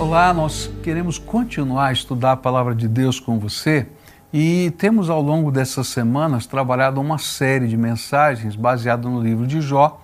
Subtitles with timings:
[0.00, 3.86] Olá, nós queremos continuar a estudar a palavra de Deus com você
[4.32, 9.60] e temos ao longo dessas semanas trabalhado uma série de mensagens baseada no livro de
[9.60, 10.00] Jó,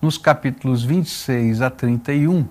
[0.00, 2.44] nos capítulos 26 a 31,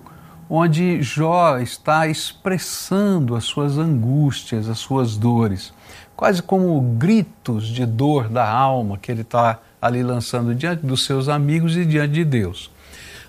[0.48, 5.74] onde Jó está expressando as suas angústias, as suas dores,
[6.16, 11.28] quase como gritos de dor da alma que ele está ali lançando diante dos seus
[11.28, 12.70] amigos e diante de Deus.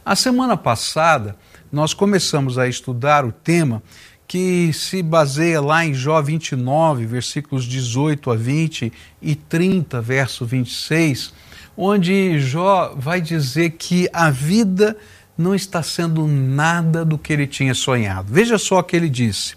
[0.06, 1.36] A semana passada,
[1.74, 3.82] nós começamos a estudar o tema
[4.28, 11.34] que se baseia lá em Jó 29, versículos 18 a 20 e 30, verso 26,
[11.76, 14.96] onde Jó vai dizer que a vida
[15.36, 18.32] não está sendo nada do que ele tinha sonhado.
[18.32, 19.56] Veja só o que ele disse.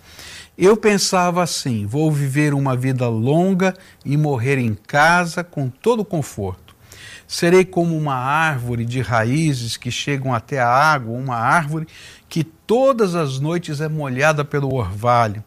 [0.57, 3.75] Eu pensava assim: vou viver uma vida longa
[4.07, 6.66] e morrer em casa com todo conforto.
[7.27, 11.87] Serei como uma árvore de raízes que chegam até a água, uma árvore
[12.29, 15.43] que todas as noites é molhada pelo orvalho.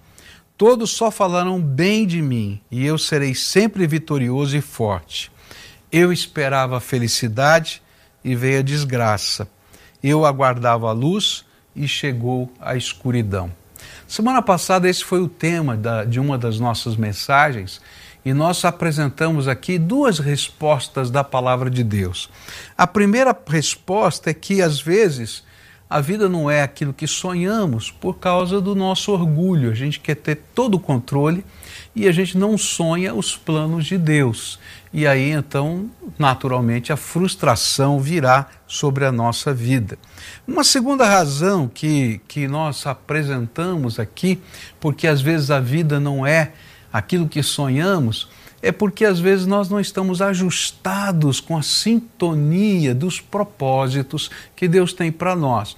[0.58, 5.32] Todos só falarão bem de mim, e eu serei sempre vitorioso e forte.
[5.90, 7.82] Eu esperava a felicidade
[8.24, 9.48] e veio a desgraça.
[10.04, 13.52] Eu aguardava a luz e chegou a escuridão.
[14.06, 17.80] Semana passada, esse foi o tema de uma das nossas mensagens
[18.30, 22.30] e nós apresentamos aqui duas respostas da palavra de Deus.
[22.78, 25.44] A primeira resposta é que, às vezes,
[25.90, 29.72] a vida não é aquilo que sonhamos por causa do nosso orgulho.
[29.72, 31.44] A gente quer ter todo o controle
[31.96, 34.60] e a gente não sonha os planos de Deus.
[34.94, 39.98] E aí, então, naturalmente, a frustração virá sobre a nossa vida.
[40.48, 44.40] Uma segunda razão que, que nós apresentamos aqui,
[44.80, 46.52] porque às vezes a vida não é
[46.92, 48.30] aquilo que sonhamos,
[48.62, 54.92] é porque às vezes nós não estamos ajustados com a sintonia dos propósitos que Deus
[54.94, 55.78] tem para nós.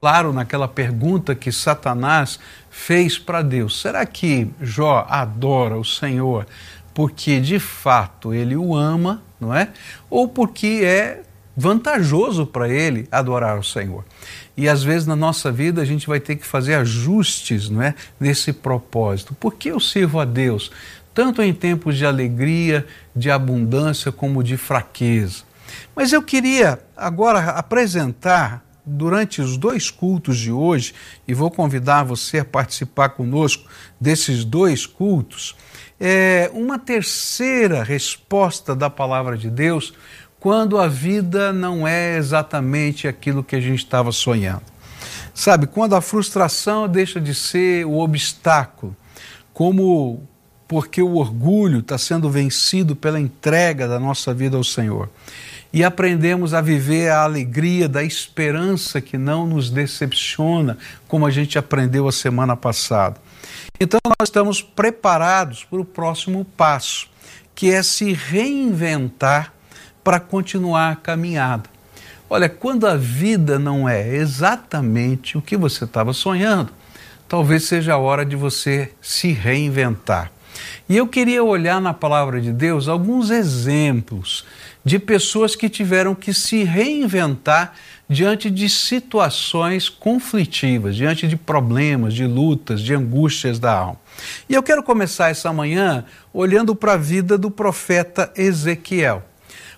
[0.00, 6.46] Claro, naquela pergunta que Satanás fez para Deus: será que Jó adora o Senhor
[6.94, 9.70] porque de fato ele o ama, não é?
[10.08, 11.22] Ou porque é
[11.56, 14.04] vantajoso para ele adorar o Senhor?
[14.56, 17.94] E às vezes na nossa vida a gente vai ter que fazer ajustes não é,
[18.18, 19.34] nesse propósito.
[19.34, 20.70] Por que eu sirvo a Deus?
[21.12, 25.44] Tanto em tempos de alegria, de abundância, como de fraqueza.
[25.94, 30.92] Mas eu queria agora apresentar, durante os dois cultos de hoje,
[31.26, 35.56] e vou convidar você a participar conosco desses dois cultos,
[35.98, 39.94] é, uma terceira resposta da palavra de Deus
[40.44, 44.60] quando a vida não é exatamente aquilo que a gente estava sonhando.
[45.32, 48.94] Sabe, quando a frustração deixa de ser o obstáculo,
[49.54, 50.22] como
[50.68, 55.08] porque o orgulho está sendo vencido pela entrega da nossa vida ao Senhor.
[55.72, 60.76] E aprendemos a viver a alegria da esperança que não nos decepciona,
[61.08, 63.16] como a gente aprendeu a semana passada.
[63.80, 67.08] Então, nós estamos preparados para o próximo passo,
[67.54, 69.53] que é se reinventar
[70.04, 71.68] para continuar a caminhada.
[72.28, 76.70] Olha, quando a vida não é exatamente o que você estava sonhando,
[77.26, 80.30] talvez seja a hora de você se reinventar.
[80.88, 84.44] E eu queria olhar na palavra de Deus alguns exemplos
[84.84, 87.72] de pessoas que tiveram que se reinventar
[88.08, 94.00] diante de situações conflitivas, diante de problemas, de lutas, de angústias da alma.
[94.48, 99.22] E eu quero começar essa manhã olhando para a vida do profeta Ezequiel.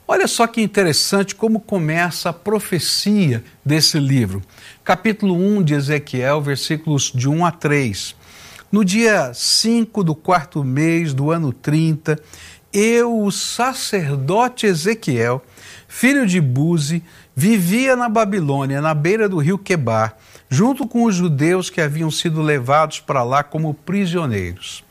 [0.08, 4.40] Olha só que interessante como começa a profecia desse livro.
[4.84, 8.14] Capítulo 1 de Ezequiel, versículos de 1 a 3.
[8.70, 12.20] No dia 5 do quarto mês do ano 30,
[12.72, 15.44] eu, o sacerdote Ezequiel,
[15.88, 17.02] filho de Buzi,
[17.34, 20.16] vivia na Babilônia, na beira do rio Quebar,
[20.48, 24.84] junto com os judeus que haviam sido levados para lá como prisioneiros.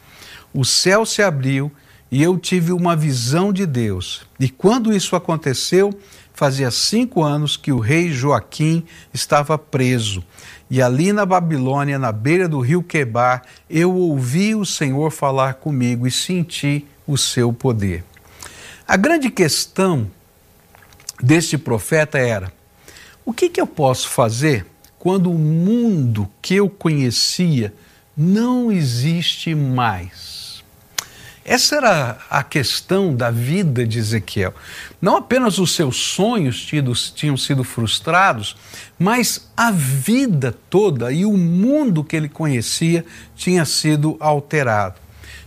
[0.54, 1.72] O céu se abriu
[2.16, 4.22] e eu tive uma visão de Deus.
[4.40, 5.94] E quando isso aconteceu,
[6.34, 10.24] fazia cinco anos que o rei Joaquim estava preso.
[10.72, 16.08] E ali na Babilônia, na beira do rio Quebar, eu ouvi o Senhor falar comigo
[16.08, 18.02] e senti o seu poder.
[18.88, 20.10] A grande questão
[21.22, 22.50] deste profeta era:
[23.26, 24.66] o que, que eu posso fazer
[24.98, 27.74] quando o mundo que eu conhecia
[28.16, 30.45] não existe mais?
[31.48, 34.52] Essa era a questão da vida de Ezequiel.
[35.00, 36.66] Não apenas os seus sonhos
[37.14, 38.58] tinham sido frustrados,
[38.98, 43.06] mas a vida toda e o mundo que ele conhecia
[43.36, 44.96] tinha sido alterado.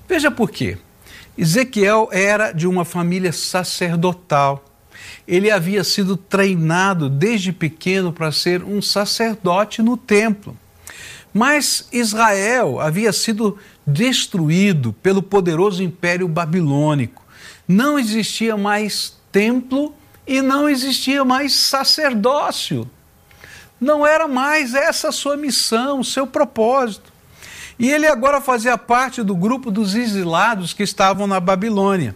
[0.09, 0.79] Veja por quê.
[1.37, 4.65] Ezequiel era de uma família sacerdotal.
[5.27, 10.57] Ele havia sido treinado desde pequeno para ser um sacerdote no templo.
[11.33, 17.25] Mas Israel havia sido destruído pelo poderoso império babilônico.
[17.67, 19.95] Não existia mais templo
[20.27, 22.89] e não existia mais sacerdócio.
[23.81, 27.13] Não era mais essa a sua missão, o seu propósito.
[27.79, 32.15] E ele agora fazia parte do grupo dos exilados que estavam na Babilônia.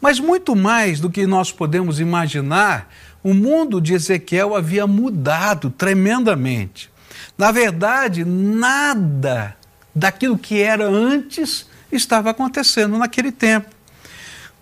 [0.00, 2.92] Mas muito mais do que nós podemos imaginar,
[3.22, 6.90] o mundo de Ezequiel havia mudado tremendamente.
[7.36, 9.56] Na verdade, nada
[9.94, 13.68] daquilo que era antes estava acontecendo naquele tempo.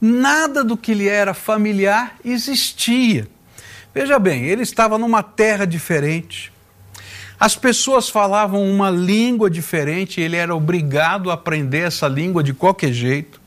[0.01, 3.29] Nada do que lhe era familiar existia.
[3.95, 6.53] Veja bem, ele estava numa terra diferente.
[7.39, 12.93] As pessoas falavam uma língua diferente, ele era obrigado a aprender essa língua de qualquer
[12.93, 13.41] jeito.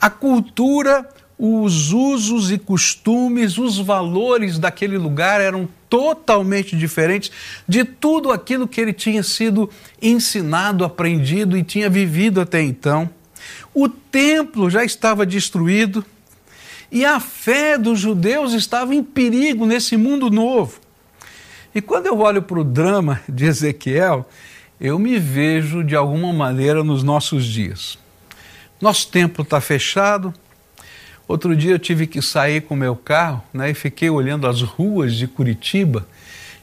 [0.00, 1.08] A cultura,
[1.44, 7.32] os usos e costumes, os valores daquele lugar eram totalmente diferentes
[7.66, 9.68] de tudo aquilo que ele tinha sido
[10.00, 13.10] ensinado, aprendido e tinha vivido até então.
[13.74, 16.04] O templo já estava destruído,
[16.92, 20.78] e a fé dos judeus estava em perigo nesse mundo novo.
[21.74, 24.28] E quando eu olho para o drama de Ezequiel,
[24.80, 27.98] eu me vejo de alguma maneira nos nossos dias.
[28.80, 30.32] Nosso templo está fechado.
[31.32, 35.14] Outro dia eu tive que sair com meu carro né, e fiquei olhando as ruas
[35.14, 36.06] de Curitiba.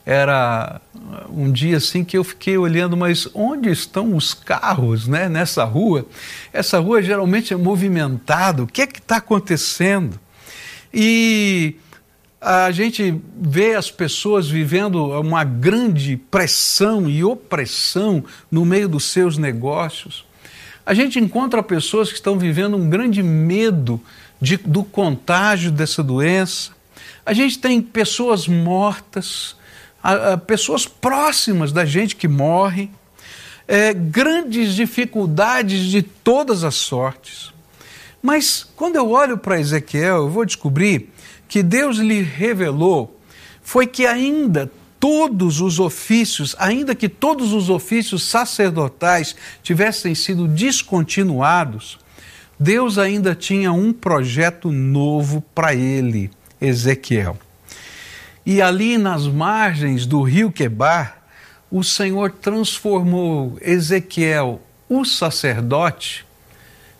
[0.05, 0.79] Era
[1.27, 6.05] um dia assim que eu fiquei olhando, mas onde estão os carros né, nessa rua?
[6.53, 10.19] Essa rua geralmente é movimentada, o que é que está acontecendo?
[10.93, 11.75] E
[12.39, 19.35] a gente vê as pessoas vivendo uma grande pressão e opressão no meio dos seus
[19.35, 20.27] negócios.
[20.85, 23.99] A gente encontra pessoas que estão vivendo um grande medo
[24.41, 26.71] de, do contágio dessa doença.
[27.25, 29.55] A gente tem pessoas mortas,
[30.01, 32.91] a, a, pessoas próximas da gente que morrem,
[33.67, 37.51] é, grandes dificuldades de todas as sortes.
[38.21, 41.09] Mas quando eu olho para Ezequiel, eu vou descobrir
[41.47, 43.15] que Deus lhe revelou
[43.61, 51.99] foi que ainda todos os ofícios, ainda que todos os ofícios sacerdotais tivessem sido descontinuados,
[52.59, 56.29] Deus ainda tinha um projeto novo para ele,
[56.59, 57.37] Ezequiel.
[58.45, 61.21] E ali nas margens do rio Quebar,
[61.71, 66.25] o Senhor transformou Ezequiel, o sacerdote,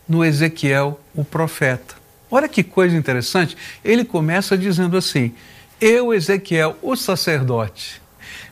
[0.08, 1.94] no Ezequiel, o profeta.
[2.30, 3.54] Olha que coisa interessante.
[3.84, 5.34] Ele começa dizendo assim:
[5.78, 8.00] Eu, Ezequiel, o sacerdote.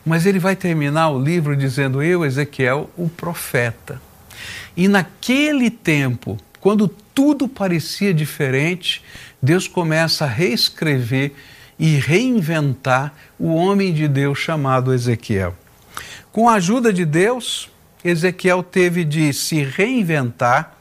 [0.05, 3.99] Mas ele vai terminar o livro dizendo: Eu, Ezequiel, o profeta.
[4.75, 9.03] E naquele tempo, quando tudo parecia diferente,
[9.41, 11.31] Deus começa a reescrever
[11.77, 15.55] e reinventar o homem de Deus chamado Ezequiel.
[16.31, 17.69] Com a ajuda de Deus,
[18.03, 20.77] Ezequiel teve de se reinventar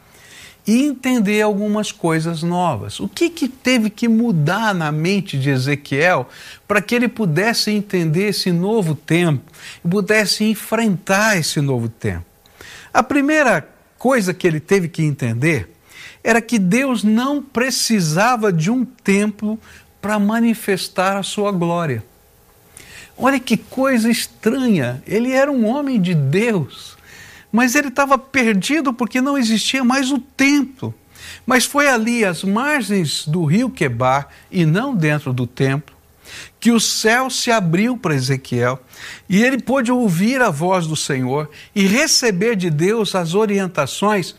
[0.67, 3.01] e entender algumas coisas novas.
[3.01, 6.29] O que, que teve que mudar na mente de Ezequiel
[6.67, 9.51] para que ele pudesse entender esse novo tempo
[9.83, 12.27] e pudesse enfrentar esse novo tempo?
[12.93, 13.67] A primeira
[13.99, 15.75] coisa que ele teve que entender
[16.23, 19.59] era que Deus não precisava de um templo
[20.01, 22.05] para manifestar a sua glória.
[23.17, 25.03] Olha que coisa estranha!
[25.07, 26.99] Ele era um homem de Deus
[27.53, 30.95] mas ele estava perdido porque não existia mais o templo.
[31.47, 35.95] Mas foi ali, às margens do rio Quebar, e não dentro do templo,
[36.61, 38.79] que o céu se abriu para Ezequiel
[39.29, 44.35] e ele pôde ouvir a voz do Senhor e receber de Deus as orientações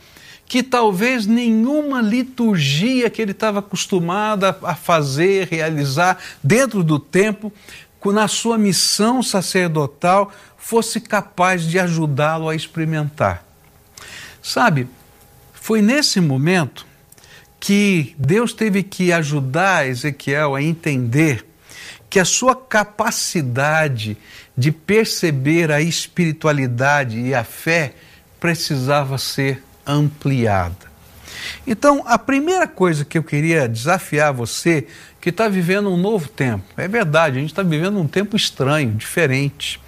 [0.50, 7.54] que talvez nenhuma liturgia que ele estava acostumado a fazer, realizar dentro do templo,
[8.06, 13.46] na sua missão sacerdotal, fosse capaz de ajudá-lo a experimentar.
[14.42, 14.88] Sabe,
[15.54, 16.88] foi nesse momento
[17.60, 21.46] que Deus teve que ajudar Ezequiel a entender
[22.10, 24.18] que a sua capacidade
[24.58, 27.94] de perceber a espiritualidade e a fé
[28.40, 30.90] precisava ser ampliada.
[31.66, 34.88] Então, a primeira coisa que eu queria desafiar você
[35.22, 38.94] que está vivendo um novo tempo, é verdade, a gente está vivendo um tempo estranho,
[38.94, 39.80] diferente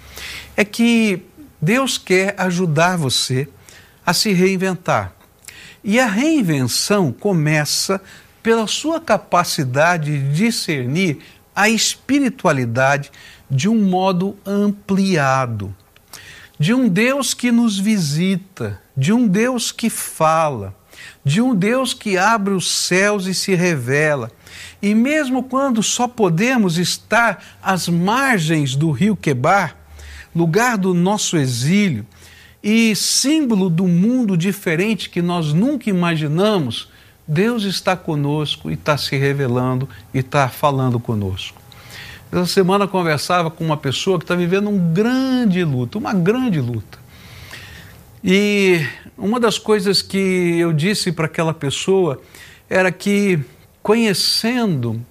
[0.56, 1.22] é que
[1.60, 3.48] Deus quer ajudar você
[4.04, 5.12] a se reinventar.
[5.84, 8.00] E a reinvenção começa
[8.42, 11.20] pela sua capacidade de discernir
[11.54, 13.10] a espiritualidade
[13.50, 15.74] de um modo ampliado,
[16.58, 20.74] de um Deus que nos visita, de um Deus que fala,
[21.24, 24.30] de um Deus que abre os céus e se revela.
[24.80, 29.76] E mesmo quando só podemos estar às margens do rio Quebar,
[30.34, 32.06] lugar do nosso exílio
[32.62, 36.88] e símbolo do mundo diferente que nós nunca imaginamos,
[37.26, 41.60] Deus está conosco e está se revelando e está falando conosco.
[42.32, 46.98] Essa semana conversava com uma pessoa que está vivendo um grande luta, uma grande luta.
[48.24, 48.86] E
[49.18, 52.20] uma das coisas que eu disse para aquela pessoa
[52.70, 53.38] era que,
[53.82, 55.04] conhecendo,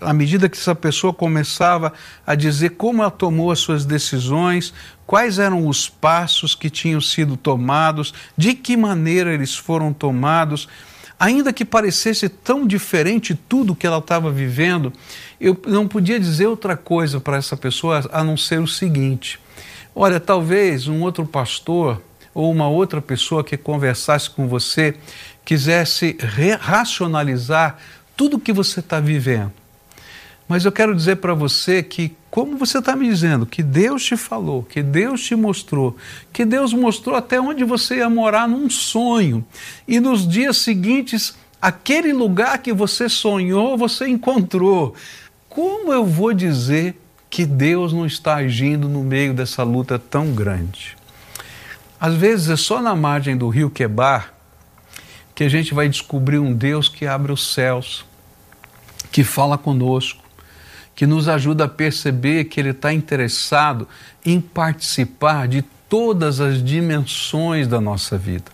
[0.00, 1.92] à medida que essa pessoa começava
[2.26, 4.74] a dizer como ela tomou as suas decisões,
[5.06, 10.68] quais eram os passos que tinham sido tomados, de que maneira eles foram tomados,
[11.18, 14.92] ainda que parecesse tão diferente tudo que ela estava vivendo,
[15.40, 19.40] eu não podia dizer outra coisa para essa pessoa a não ser o seguinte:
[19.94, 22.00] olha, talvez um outro pastor
[22.34, 24.94] ou uma outra pessoa que conversasse com você
[25.44, 26.16] quisesse
[26.60, 27.78] racionalizar
[28.16, 29.52] tudo que você está vivendo.
[30.48, 34.16] Mas eu quero dizer para você que, como você está me dizendo, que Deus te
[34.16, 35.94] falou, que Deus te mostrou,
[36.32, 39.44] que Deus mostrou até onde você ia morar num sonho,
[39.86, 44.94] e nos dias seguintes, aquele lugar que você sonhou, você encontrou.
[45.50, 50.96] Como eu vou dizer que Deus não está agindo no meio dessa luta tão grande?
[52.00, 54.32] Às vezes é só na margem do rio Quebar
[55.34, 58.04] que a gente vai descobrir um Deus que abre os céus,
[59.12, 60.27] que fala conosco,
[60.98, 63.86] que nos ajuda a perceber que Ele está interessado
[64.26, 68.50] em participar de todas as dimensões da nossa vida.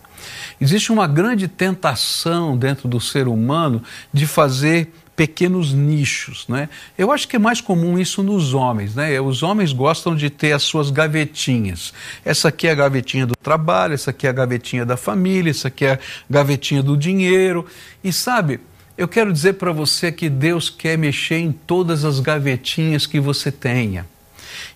[0.61, 3.81] Existe uma grande tentação dentro do ser humano
[4.13, 6.69] de fazer pequenos nichos, né?
[6.95, 9.19] Eu acho que é mais comum isso nos homens, né?
[9.19, 11.95] Os homens gostam de ter as suas gavetinhas.
[12.23, 15.69] Essa aqui é a gavetinha do trabalho, essa aqui é a gavetinha da família, essa
[15.69, 15.99] aqui é a
[16.29, 17.65] gavetinha do dinheiro.
[18.03, 18.59] E sabe,
[18.97, 23.51] eu quero dizer para você que Deus quer mexer em todas as gavetinhas que você
[23.51, 24.05] tenha.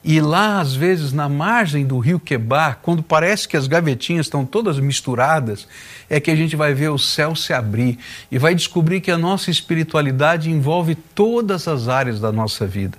[0.03, 4.45] E lá, às vezes, na margem do rio Quebar, quando parece que as gavetinhas estão
[4.45, 5.67] todas misturadas,
[6.09, 7.97] é que a gente vai ver o céu se abrir
[8.31, 12.97] e vai descobrir que a nossa espiritualidade envolve todas as áreas da nossa vida.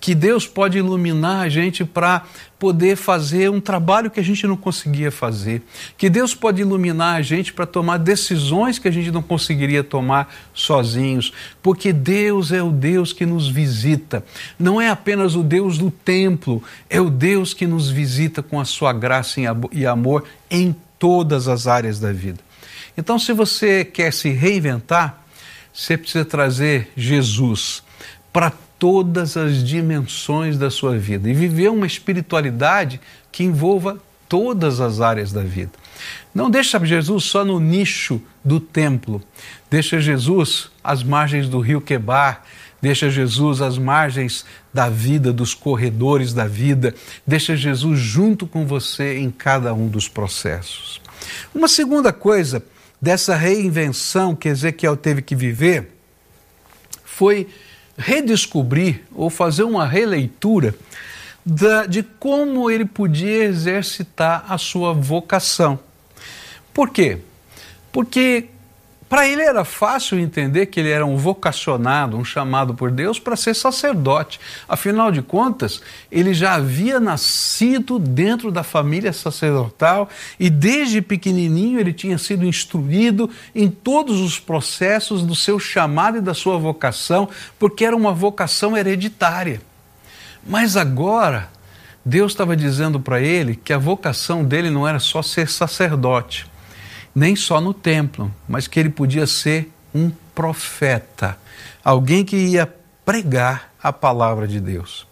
[0.00, 2.24] Que Deus pode iluminar a gente para
[2.58, 5.62] poder fazer um trabalho que a gente não conseguia fazer.
[5.98, 10.32] Que Deus pode iluminar a gente para tomar decisões que a gente não conseguiria tomar
[10.54, 11.32] sozinhos.
[11.60, 14.24] Porque Deus é o Deus que nos visita.
[14.58, 18.64] Não é apenas o Deus do templo, é o Deus que nos visita com a
[18.64, 19.40] sua graça
[19.72, 22.38] e amor em todas as áreas da vida.
[22.96, 25.24] Então, se você quer se reinventar,
[25.72, 27.82] você precisa trazer Jesus
[28.32, 28.52] para
[28.82, 33.96] todas as dimensões da sua vida e viver uma espiritualidade que envolva
[34.28, 35.70] todas as áreas da vida.
[36.34, 39.22] Não deixa Jesus só no nicho do templo.
[39.70, 42.44] Deixa Jesus às margens do rio Quebar,
[42.80, 46.92] deixa Jesus às margens da vida, dos corredores da vida,
[47.24, 51.00] deixa Jesus junto com você em cada um dos processos.
[51.54, 52.64] Uma segunda coisa
[53.00, 55.88] dessa reinvenção que Ezequiel teve que viver
[57.04, 57.46] foi
[57.96, 60.74] redescobrir ou fazer uma releitura
[61.44, 65.78] da, de como ele podia exercitar a sua vocação.
[66.72, 67.18] Por quê?
[67.90, 68.46] Porque
[69.12, 73.36] para ele era fácil entender que ele era um vocacionado, um chamado por Deus para
[73.36, 74.40] ser sacerdote.
[74.66, 80.08] Afinal de contas, ele já havia nascido dentro da família sacerdotal
[80.40, 86.22] e desde pequenininho ele tinha sido instruído em todos os processos do seu chamado e
[86.22, 87.28] da sua vocação,
[87.58, 89.60] porque era uma vocação hereditária.
[90.42, 91.50] Mas agora,
[92.02, 96.50] Deus estava dizendo para ele que a vocação dele não era só ser sacerdote
[97.14, 101.38] nem só no templo, mas que ele podia ser um profeta,
[101.84, 102.72] alguém que ia
[103.04, 105.06] pregar a palavra de Deus.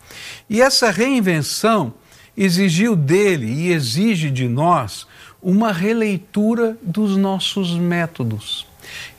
[0.49, 1.93] E essa reinvenção
[2.37, 5.07] exigiu dele e exige de nós
[5.43, 8.67] uma releitura dos nossos métodos.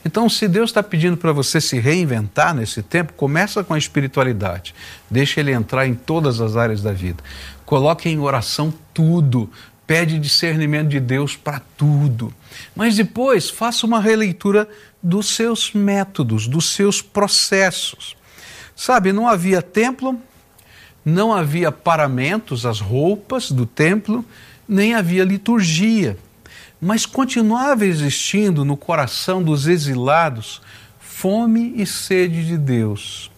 [0.04, 4.74] Então, se Deus está pedindo para você se reinventar nesse tempo, começa com a espiritualidade.
[5.10, 7.22] Deixa Ele entrar em todas as áreas da vida.
[7.64, 9.48] Coloque em oração tudo
[9.86, 12.32] pede discernimento de Deus para tudo.
[12.74, 14.68] Mas depois faça uma releitura
[15.02, 18.16] dos seus métodos, dos seus processos.
[18.74, 20.18] Sabe, não havia templo,
[21.04, 24.24] não havia paramentos, as roupas do templo,
[24.68, 26.16] nem havia liturgia.
[26.80, 30.60] Mas continuava existindo no coração dos exilados
[30.98, 33.30] fome e sede de Deus,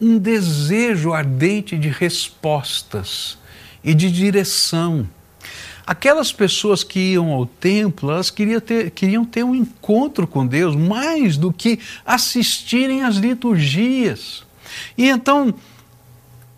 [0.00, 3.38] um desejo ardente de respostas
[3.82, 5.08] e de direção
[5.86, 10.74] Aquelas pessoas que iam ao templo, elas queriam ter, queriam ter um encontro com Deus
[10.74, 14.44] mais do que assistirem às liturgias.
[14.98, 15.54] E então,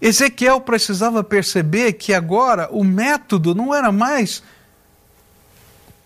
[0.01, 4.43] Ezequiel precisava perceber que agora o método não era mais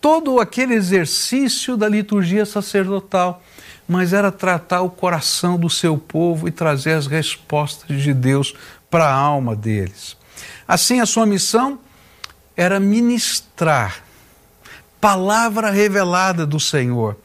[0.01, 3.41] todo aquele exercício da liturgia sacerdotal,
[3.87, 8.53] mas era tratar o coração do seu povo e trazer as respostas de Deus
[8.89, 10.17] para a alma deles.
[10.67, 11.79] Assim, a sua missão
[12.55, 14.03] era ministrar
[15.01, 17.17] palavra revelada do Senhor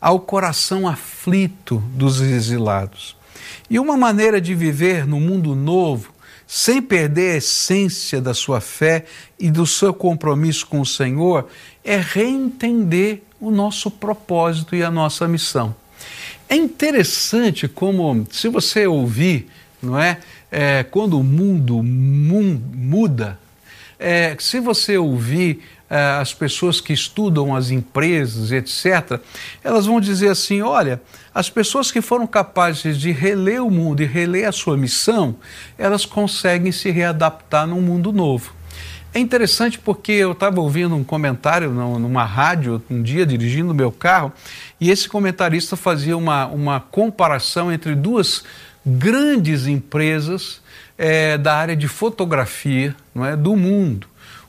[0.00, 3.16] ao coração aflito dos exilados.
[3.68, 6.14] E uma maneira de viver no mundo novo,
[6.46, 9.04] sem perder a essência da sua fé
[9.38, 11.48] e do seu compromisso com o Senhor,
[11.84, 15.74] é reentender o nosso propósito e a nossa missão.
[16.48, 19.50] É interessante como, se você ouvir,
[19.82, 23.38] não é, é quando o mundo muda,
[23.98, 29.20] é, se você ouvir é, as pessoas que estudam as empresas, etc.,
[29.62, 31.00] elas vão dizer assim: olha,
[31.34, 35.36] as pessoas que foram capazes de reler o mundo e reler a sua missão,
[35.78, 38.54] elas conseguem se readaptar num mundo novo.
[39.14, 44.30] É interessante porque eu estava ouvindo um comentário numa rádio um dia dirigindo meu carro
[44.78, 48.44] e esse comentarista fazia uma, uma comparação entre duas
[48.84, 50.60] grandes empresas
[50.98, 54.06] é, da área de fotografia não é, do mundo.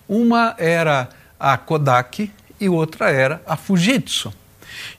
[0.08, 4.34] Uma era a Kodak e outra era a Fujitsu.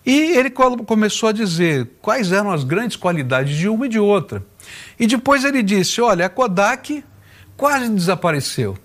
[0.05, 4.43] E ele começou a dizer quais eram as grandes qualidades de uma e de outra.
[4.99, 7.05] E depois ele disse: olha, a Kodak
[7.57, 8.77] quase desapareceu,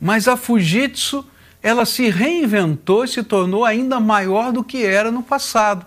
[0.00, 1.24] mas a Fujitsu
[1.62, 5.86] ela se reinventou e se tornou ainda maior do que era no passado.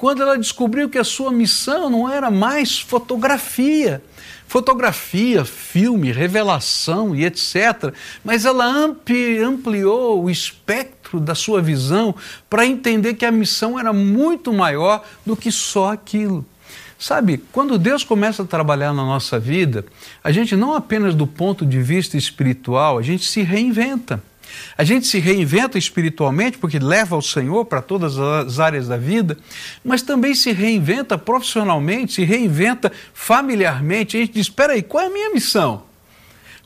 [0.00, 4.02] Quando ela descobriu que a sua missão não era mais fotografia,
[4.48, 7.92] fotografia, filme, revelação e etc.
[8.24, 12.14] Mas ela ampli, ampliou o espectro da sua visão
[12.48, 16.46] para entender que a missão era muito maior do que só aquilo.
[16.98, 19.84] Sabe, quando Deus começa a trabalhar na nossa vida,
[20.24, 24.22] a gente não apenas do ponto de vista espiritual, a gente se reinventa.
[24.76, 29.36] A gente se reinventa espiritualmente porque leva o Senhor para todas as áreas da vida,
[29.84, 34.16] mas também se reinventa profissionalmente, se reinventa familiarmente.
[34.16, 35.82] A gente diz: espera aí, qual é a minha missão?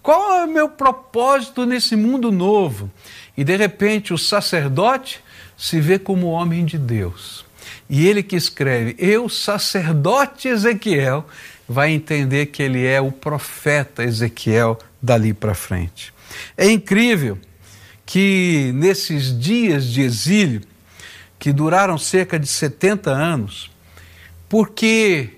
[0.02, 2.90] Qual é o meu propósito nesse mundo novo?
[3.36, 5.20] E de repente o sacerdote
[5.56, 7.44] se vê como homem de Deus.
[7.88, 11.26] E ele que escreve, eu, sacerdote Ezequiel,
[11.68, 16.12] vai entender que ele é o profeta Ezequiel dali para frente.
[16.56, 17.38] É incrível
[18.06, 20.62] que nesses dias de exílio,
[21.38, 23.70] que duraram cerca de 70 anos,
[24.48, 25.30] porque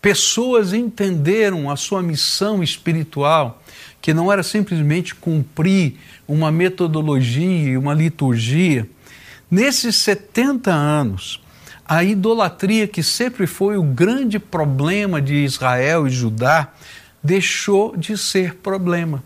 [0.00, 3.62] pessoas entenderam a sua missão espiritual,
[4.00, 5.96] que não era simplesmente cumprir
[6.28, 8.88] uma metodologia e uma liturgia.
[9.50, 11.40] Nesses 70 anos,
[11.84, 16.72] a idolatria, que sempre foi o grande problema de Israel e Judá,
[17.22, 19.22] deixou de ser problema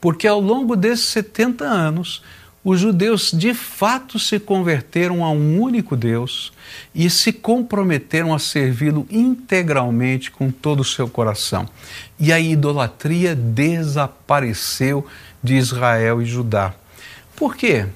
[0.00, 2.22] porque ao longo desses 70 anos,
[2.62, 6.52] os judeus de fato se converteram a um único Deus
[6.94, 11.68] e se comprometeram a servi-lo integralmente com todo o seu coração.
[12.18, 15.06] E a idolatria desapareceu
[15.42, 16.74] de Israel e Judá.
[17.34, 17.86] Por quê?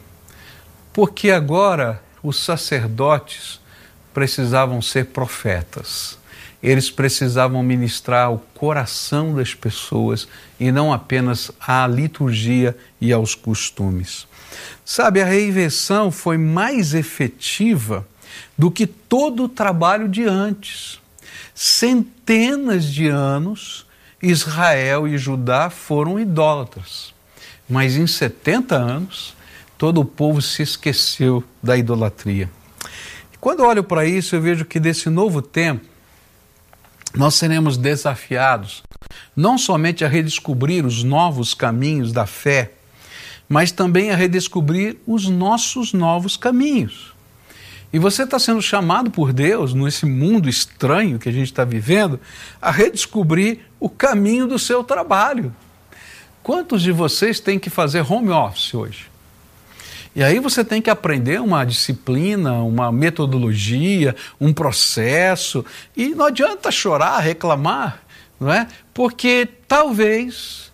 [0.92, 3.60] Porque agora os sacerdotes
[4.14, 6.18] precisavam ser profetas
[6.64, 10.26] eles precisavam ministrar ao coração das pessoas
[10.58, 14.26] e não apenas à liturgia e aos costumes.
[14.82, 18.08] Sabe, a reinvenção foi mais efetiva
[18.56, 20.98] do que todo o trabalho de antes.
[21.54, 23.84] Centenas de anos,
[24.22, 27.12] Israel e Judá foram idólatras,
[27.68, 29.36] mas em 70 anos,
[29.76, 32.50] todo o povo se esqueceu da idolatria.
[33.38, 35.93] Quando olho para isso, eu vejo que desse novo tempo,
[37.14, 38.82] nós seremos desafiados
[39.36, 42.72] não somente a redescobrir os novos caminhos da fé,
[43.48, 47.12] mas também a redescobrir os nossos novos caminhos.
[47.92, 52.18] E você está sendo chamado por Deus, nesse mundo estranho que a gente está vivendo,
[52.60, 55.54] a redescobrir o caminho do seu trabalho.
[56.42, 59.13] Quantos de vocês têm que fazer home office hoje?
[60.14, 65.64] E aí você tem que aprender uma disciplina, uma metodologia, um processo.
[65.96, 68.02] E não adianta chorar, reclamar,
[68.38, 68.68] não é?
[68.92, 70.72] Porque talvez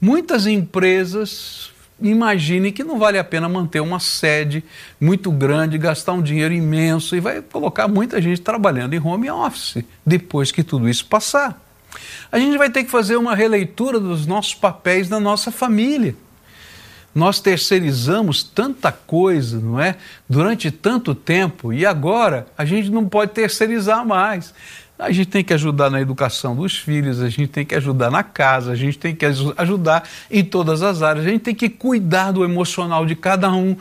[0.00, 4.64] muitas empresas imaginem que não vale a pena manter uma sede
[5.00, 9.84] muito grande, gastar um dinheiro imenso e vai colocar muita gente trabalhando em home office
[10.04, 11.62] depois que tudo isso passar.
[12.30, 16.16] A gente vai ter que fazer uma releitura dos nossos papéis na nossa família.
[17.14, 19.96] Nós terceirizamos tanta coisa, não é?
[20.28, 24.52] Durante tanto tempo e agora a gente não pode terceirizar mais.
[24.98, 28.22] A gente tem que ajudar na educação dos filhos, a gente tem que ajudar na
[28.22, 32.32] casa, a gente tem que ajudar em todas as áreas, a gente tem que cuidar
[32.32, 33.76] do emocional de cada um.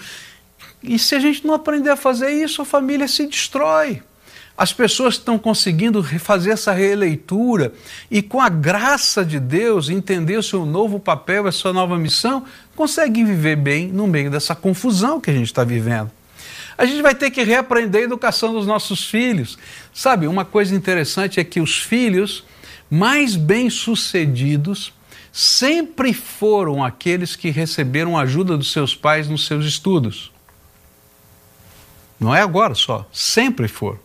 [0.81, 4.01] E se a gente não aprender a fazer isso, a família se destrói.
[4.55, 7.73] As pessoas estão conseguindo fazer essa releitura
[8.09, 12.45] e, com a graça de Deus, entender o seu novo papel, a sua nova missão,
[12.75, 16.11] conseguem viver bem no meio dessa confusão que a gente está vivendo.
[16.77, 19.57] A gente vai ter que reaprender a educação dos nossos filhos.
[19.93, 22.43] Sabe, uma coisa interessante é que os filhos
[22.89, 24.93] mais bem-sucedidos
[25.31, 30.31] sempre foram aqueles que receberam ajuda dos seus pais nos seus estudos.
[32.19, 33.99] Não é agora só, sempre foram.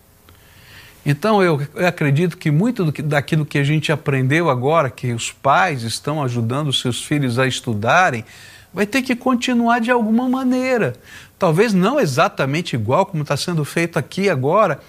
[1.05, 5.13] Então eu, eu acredito que muito do que, daquilo que a gente aprendeu agora, que
[5.13, 8.25] os pais estão ajudando os seus filhos a estudarem,
[8.73, 10.95] vai ter que continuar de alguma maneira.
[11.39, 14.81] Talvez não exatamente igual como está sendo feito aqui agora,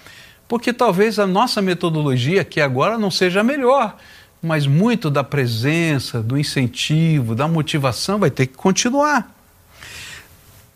[0.46, 3.96] porque talvez a nossa metodologia aqui agora não seja a melhor,
[4.42, 9.34] mas muito da presença, do incentivo, da motivação vai ter que continuar.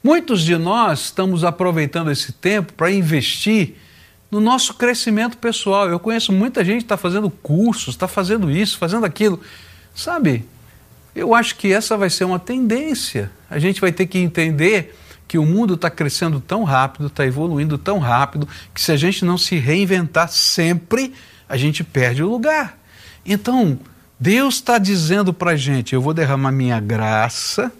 [0.02, 3.76] Muitos de nós estamos aproveitando esse tempo para investir
[4.34, 5.88] no nosso crescimento pessoal.
[5.88, 9.40] Eu conheço muita gente que está fazendo cursos, está fazendo isso, fazendo aquilo.
[9.94, 10.44] Sabe,
[11.14, 13.30] eu acho que essa vai ser uma tendência.
[13.48, 17.78] A gente vai ter que entender que o mundo está crescendo tão rápido, está evoluindo
[17.78, 21.14] tão rápido, que se a gente não se reinventar sempre,
[21.48, 22.76] a gente perde o lugar.
[23.24, 23.78] Então,
[24.18, 27.70] Deus está dizendo para a gente: eu vou derramar minha graça,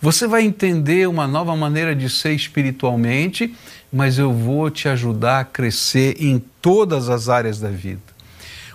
[0.00, 3.54] você vai entender uma nova maneira de ser espiritualmente
[3.92, 8.02] mas eu vou te ajudar a crescer em todas as áreas da vida.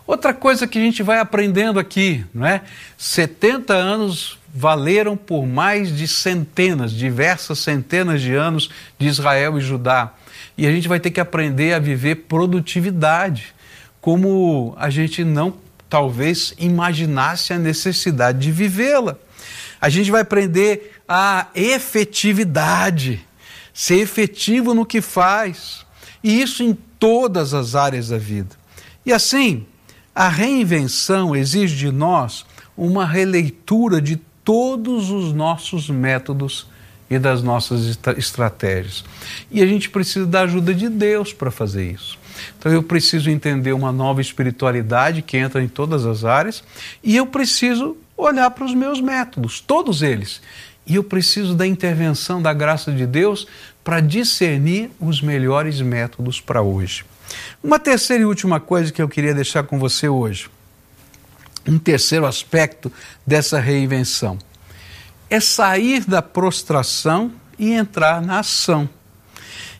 [0.07, 2.61] Outra coisa que a gente vai aprendendo aqui, não é?
[2.97, 10.13] 70 anos valeram por mais de centenas, diversas centenas de anos de Israel e Judá.
[10.57, 13.53] E a gente vai ter que aprender a viver produtividade,
[14.01, 15.53] como a gente não
[15.87, 19.17] talvez imaginasse a necessidade de vivê-la.
[19.81, 23.25] A gente vai aprender a efetividade
[23.73, 25.85] ser efetivo no que faz,
[26.23, 28.55] e isso em todas as áreas da vida.
[29.05, 29.65] E assim,
[30.13, 32.45] a reinvenção exige de nós
[32.77, 36.67] uma releitura de todos os nossos métodos
[37.09, 39.03] e das nossas estratégias.
[39.49, 42.17] E a gente precisa da ajuda de Deus para fazer isso.
[42.57, 46.63] Então eu preciso entender uma nova espiritualidade que entra em todas as áreas
[47.03, 50.41] e eu preciso olhar para os meus métodos, todos eles,
[50.85, 53.47] e eu preciso da intervenção da graça de Deus
[53.83, 57.05] para discernir os melhores métodos para hoje.
[57.63, 60.49] Uma terceira e última coisa que eu queria deixar com você hoje,
[61.67, 62.91] um terceiro aspecto
[63.25, 64.37] dessa reinvenção,
[65.29, 68.89] é sair da prostração e entrar na ação.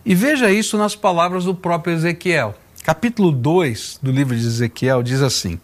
[0.06, 2.56] E veja isso nas palavras do próprio Ezequiel.
[2.84, 5.60] Capítulo 2 do livro de Ezequiel diz assim: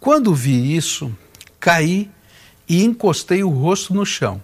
[0.00, 1.12] Quando vi isso,
[1.62, 2.10] caí
[2.68, 4.42] e encostei o rosto no chão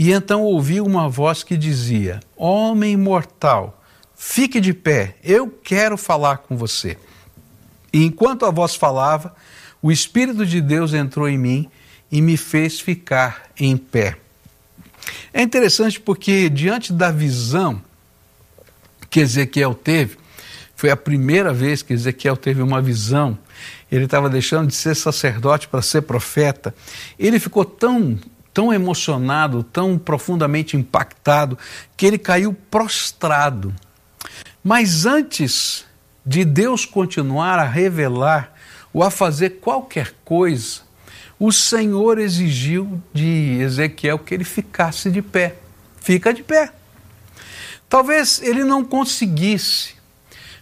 [0.00, 3.84] e então ouvi uma voz que dizia: Homem mortal,
[4.16, 6.96] fique de pé, eu quero falar com você.
[7.92, 9.36] E enquanto a voz falava,
[9.82, 11.70] o Espírito de Deus entrou em mim
[12.10, 14.16] e me fez ficar em pé.
[15.34, 17.82] É interessante porque, diante da visão
[19.10, 20.16] que Ezequiel teve,
[20.74, 23.38] foi a primeira vez que Ezequiel teve uma visão.
[23.90, 26.74] Ele estava deixando de ser sacerdote para ser profeta.
[27.18, 28.18] Ele ficou tão
[28.52, 31.56] tão emocionado, tão profundamente impactado,
[31.96, 33.74] que ele caiu prostrado.
[34.62, 35.86] Mas antes
[36.26, 38.52] de Deus continuar a revelar
[38.92, 40.80] ou a fazer qualquer coisa,
[41.38, 45.56] o Senhor exigiu de Ezequiel que ele ficasse de pé.
[46.00, 46.70] Fica de pé.
[47.88, 49.94] Talvez ele não conseguisse,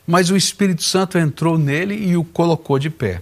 [0.08, 3.20] mas o Espírito Santo entrou nele e o colocou de pé.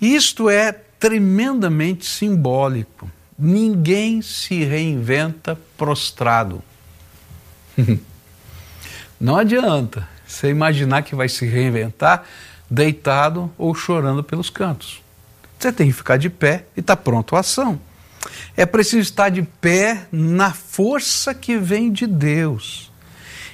[0.00, 3.10] Isto é tremendamente simbólico.
[3.36, 6.62] Ninguém se reinventa prostrado.
[9.20, 12.24] Não adianta você imaginar que vai se reinventar
[12.70, 15.02] deitado ou chorando pelos cantos.
[15.58, 17.80] Você tem que ficar de pé e estar tá pronto à ação.
[18.56, 22.92] É preciso estar de pé na força que vem de Deus.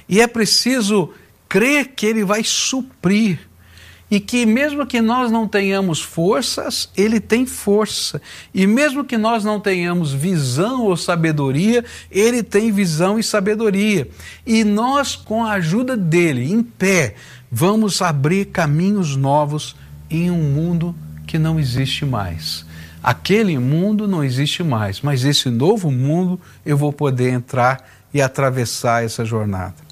[0.07, 1.11] E é preciso
[1.51, 3.37] crer que Ele vai suprir
[4.09, 8.21] e que mesmo que nós não tenhamos forças, ele tem força.
[8.53, 14.09] E mesmo que nós não tenhamos visão ou sabedoria, ele tem visão e sabedoria.
[14.45, 17.15] E nós, com a ajuda dele, em pé,
[17.49, 19.77] vamos abrir caminhos novos
[20.09, 20.93] em um mundo
[21.25, 22.65] que não existe mais.
[23.01, 29.05] Aquele mundo não existe mais, mas esse novo mundo eu vou poder entrar e atravessar
[29.05, 29.90] essa jornada.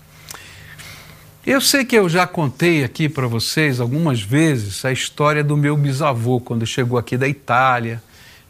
[1.45, 5.77] Eu sei que eu já contei aqui para vocês algumas vezes a história do meu
[5.77, 8.03] bisavô quando chegou aqui da Itália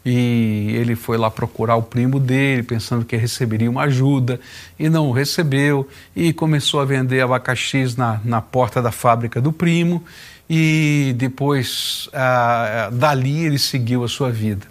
[0.04, 4.40] e ele foi lá procurar o primo dele, pensando que receberia uma ajuda,
[4.78, 10.02] e não recebeu, e começou a vender abacaxis na, na porta da fábrica do primo,
[10.48, 14.66] e depois ah, dali ele seguiu a sua vida.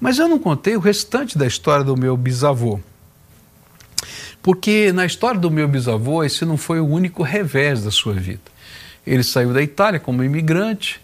[0.00, 2.80] Mas eu não contei o restante da história do meu bisavô.
[4.42, 8.40] Porque na história do meu bisavô, esse não foi o único revés da sua vida.
[9.06, 11.00] Ele saiu da Itália como imigrante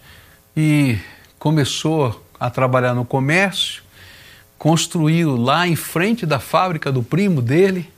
[0.57, 0.99] e
[1.38, 3.83] começou a trabalhar no comércio,
[4.59, 7.90] construiu lá em frente da fábrica do primo dele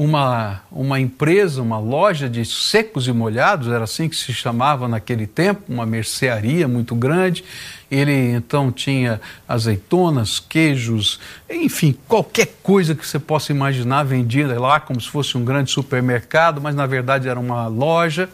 [0.00, 5.26] uma, uma empresa, uma loja de secos e molhados, era assim que se chamava naquele
[5.26, 7.44] tempo, uma mercearia muito grande.
[7.90, 14.98] Ele então tinha azeitonas, queijos, enfim, qualquer coisa que você possa imaginar vendida lá como
[14.98, 18.26] se fosse um grande supermercado, mas na verdade era uma loja.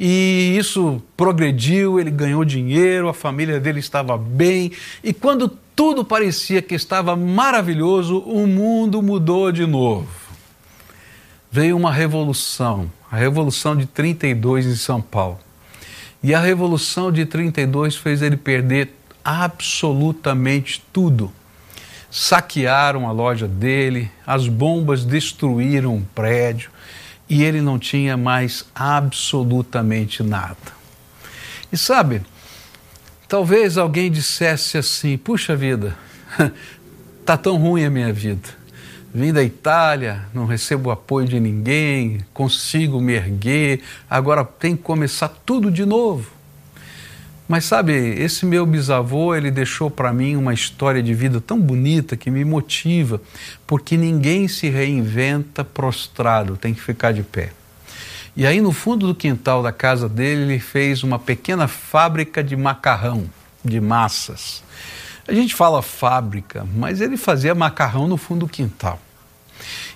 [0.00, 6.62] E isso progrediu, ele ganhou dinheiro, a família dele estava bem, e quando tudo parecia
[6.62, 10.23] que estava maravilhoso, o mundo mudou de novo.
[11.56, 15.38] Veio uma revolução, a Revolução de 32 em São Paulo.
[16.20, 18.92] E a Revolução de 32 fez ele perder
[19.24, 21.30] absolutamente tudo.
[22.10, 26.72] Saquearam a loja dele, as bombas destruíram um prédio,
[27.30, 30.56] e ele não tinha mais absolutamente nada.
[31.70, 32.22] E sabe,
[33.28, 35.96] talvez alguém dissesse assim: puxa vida,
[37.24, 38.63] tá tão ruim a minha vida.
[39.14, 45.28] Vim da Itália, não recebo apoio de ninguém, consigo me erguer, agora tem que começar
[45.28, 46.32] tudo de novo.
[47.46, 52.16] Mas sabe, esse meu bisavô, ele deixou para mim uma história de vida tão bonita
[52.16, 53.22] que me motiva,
[53.68, 57.52] porque ninguém se reinventa prostrado, tem que ficar de pé.
[58.36, 62.56] E aí no fundo do quintal da casa dele, ele fez uma pequena fábrica de
[62.56, 63.30] macarrão,
[63.64, 64.64] de massas.
[65.26, 69.00] A gente fala fábrica, mas ele fazia macarrão no fundo do quintal.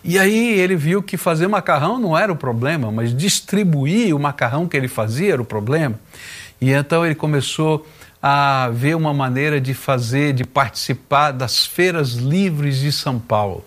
[0.03, 4.67] E aí ele viu que fazer macarrão não era o problema, mas distribuir o macarrão
[4.67, 5.99] que ele fazia era o problema.
[6.61, 7.87] E então ele começou
[8.23, 13.65] a ver uma maneira de fazer, de participar das feiras livres de São Paulo.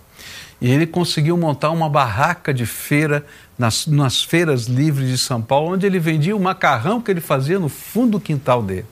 [0.60, 3.24] E ele conseguiu montar uma barraca de feira
[3.58, 7.58] nas, nas feiras livres de São Paulo, onde ele vendia o macarrão que ele fazia
[7.58, 8.86] no fundo do quintal dele.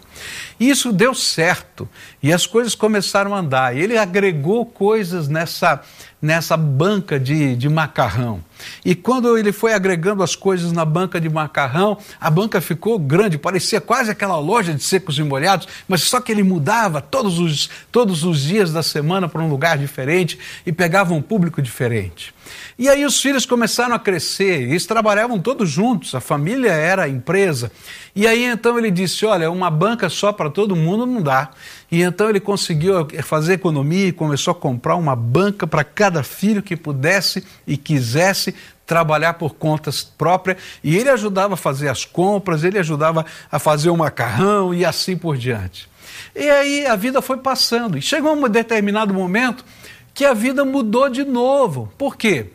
[0.59, 1.89] E isso deu certo
[2.23, 3.77] e as coisas começaram a andar.
[3.77, 5.83] E ele agregou coisas nessa,
[6.21, 8.43] nessa banca de, de macarrão.
[8.85, 13.39] E quando ele foi agregando as coisas na banca de macarrão, a banca ficou grande,
[13.39, 17.71] parecia quase aquela loja de secos e molhados, mas só que ele mudava todos os,
[17.91, 22.35] todos os dias da semana para um lugar diferente e pegava um público diferente.
[22.79, 27.09] E aí os filhos começaram a crescer, eles trabalhavam todos juntos, a família era a
[27.09, 27.71] empresa.
[28.15, 31.51] E aí então ele disse: Olha, uma banca só para todo mundo não dá.
[31.91, 36.63] E então ele conseguiu fazer economia e começou a comprar uma banca para cada filho
[36.63, 38.50] que pudesse e quisesse
[38.91, 40.57] trabalhar por conta própria.
[40.83, 45.17] E ele ajudava a fazer as compras, ele ajudava a fazer o macarrão e assim
[45.17, 45.89] por diante.
[46.35, 47.97] E aí a vida foi passando.
[47.97, 49.65] E chegou um determinado momento
[50.13, 51.89] que a vida mudou de novo.
[51.97, 52.49] Por quê?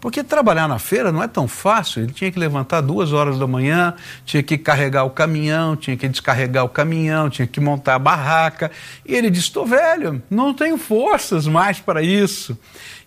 [0.00, 2.02] Porque trabalhar na feira não é tão fácil.
[2.02, 6.08] Ele tinha que levantar duas horas da manhã, tinha que carregar o caminhão, tinha que
[6.08, 8.70] descarregar o caminhão, tinha que montar a barraca.
[9.04, 12.58] E ele disse: Estou velho, não tenho forças mais para isso.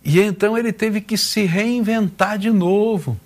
[0.06, 3.20] E então ele teve que se reinventar de novo.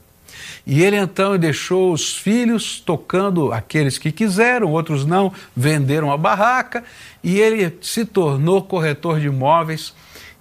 [0.65, 6.84] E ele então deixou os filhos tocando aqueles que quiseram, outros não, venderam a barraca,
[7.23, 9.93] e ele se tornou corretor de imóveis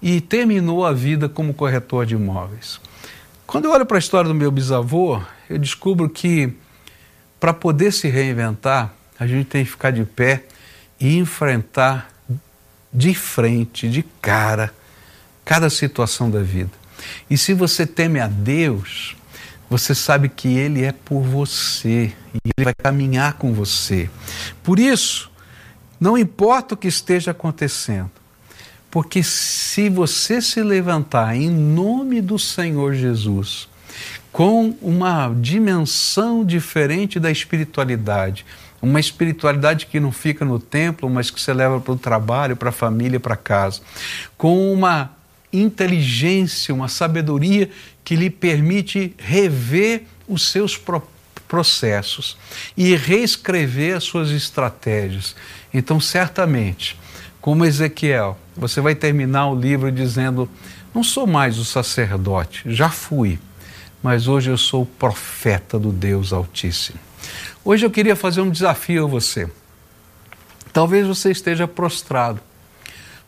[0.07, 2.81] e terminou a vida como corretor de imóveis.
[3.45, 6.53] Quando eu olho para a história do meu bisavô, eu descubro que
[7.41, 10.45] para poder se reinventar, a gente tem que ficar de pé
[11.01, 12.09] e enfrentar
[12.93, 14.73] de frente, de cara,
[15.45, 16.71] cada situação da vida.
[17.29, 19.17] E se você teme a Deus,
[19.69, 24.09] você sabe que Ele é por você e Ele vai caminhar com você.
[24.63, 25.33] Por isso,
[25.99, 28.13] não importa o que esteja acontecendo,
[28.91, 33.69] porque se você se levantar em nome do Senhor Jesus,
[34.33, 38.45] com uma dimensão diferente da espiritualidade,
[38.83, 42.69] uma espiritualidade que não fica no templo, mas que você leva para o trabalho, para
[42.69, 43.81] a família, para casa,
[44.37, 45.11] com uma
[45.53, 47.71] inteligência, uma sabedoria
[48.05, 50.79] que lhe permite rever os seus
[51.49, 52.37] processos
[52.77, 55.35] e reescrever as suas estratégias.
[55.73, 56.99] Então, certamente,
[57.47, 60.49] como Ezequiel, você vai terminar o livro dizendo:
[60.93, 63.39] Não sou mais o sacerdote, já fui,
[64.03, 66.99] mas hoje eu sou profeta do Deus Altíssimo.
[67.65, 69.49] Hoje eu queria fazer um desafio a você.
[70.73, 72.41] Talvez você esteja prostrado.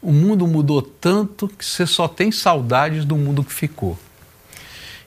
[0.03, 3.97] O mundo mudou tanto que você só tem saudades do mundo que ficou.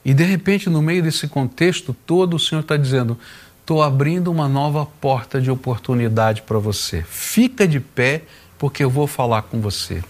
[0.06, 3.19] E de repente, no meio desse contexto todo, o Senhor está dizendo:
[3.60, 7.04] estou abrindo uma nova porta de oportunidade para você.
[7.04, 8.24] Fica de pé,
[8.62, 10.04] porque eu vou falar com você.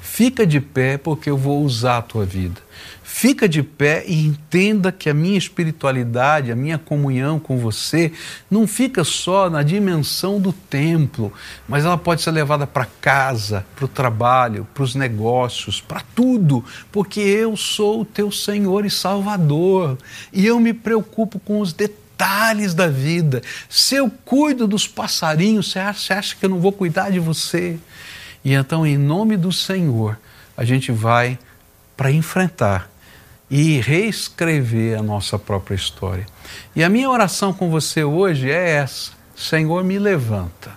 [0.00, 2.60] Fica de pé, porque eu vou usar a tua vida.
[3.02, 8.12] Fica de pé e entenda que a minha espiritualidade, a minha comunhão com você,
[8.48, 11.32] não fica só na dimensão do templo,
[11.66, 16.64] mas ela pode ser levada para casa, para o trabalho, para os negócios, para tudo,
[16.92, 19.98] porque eu sou o teu Senhor e Salvador
[20.32, 23.42] e eu me preocupo com os detalhes da vida.
[23.68, 27.76] Se eu cuido dos passarinhos, você acha, que eu não vou cuidar de você?
[28.46, 30.16] E então, em nome do Senhor,
[30.56, 31.36] a gente vai
[31.96, 32.88] para enfrentar
[33.50, 36.24] e reescrever a nossa própria história.
[36.74, 40.70] E a minha oração com você hoje é essa: Senhor, me levanta.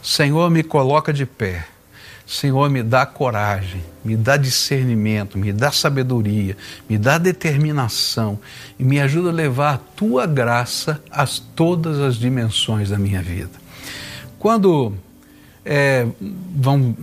[0.00, 1.66] Senhor, me coloca de pé.
[2.24, 6.56] Senhor, me dá coragem, me dá discernimento, me dá sabedoria,
[6.88, 8.38] me dá determinação
[8.78, 13.58] e me ajuda a levar a tua graça a todas as dimensões da minha vida.
[14.38, 14.94] Quando
[15.64, 16.06] é,
[16.54, 16.94] vão,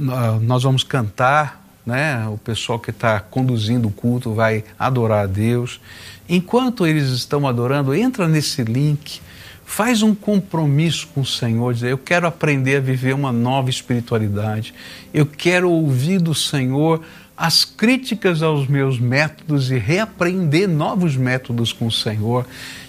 [0.41, 2.27] nós vamos cantar né?
[2.27, 5.79] O pessoal que está conduzindo o culto vai adorar a Deus.
[6.27, 9.21] Enquanto eles estão adorando, entra nesse link,
[9.65, 14.73] faz um compromisso com o Senhor, dizer: Eu quero aprender a viver uma nova espiritualidade,
[15.13, 17.01] eu quero ouvir do Senhor
[17.37, 22.45] as críticas aos meus métodos e reaprender novos métodos com o Senhor.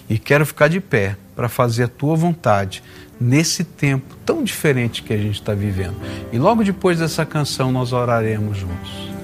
[0.09, 2.83] E quero ficar de pé para fazer a tua vontade
[3.19, 5.95] nesse tempo tão diferente que a gente está vivendo.
[6.31, 9.18] E logo depois dessa canção nós oraremos juntos.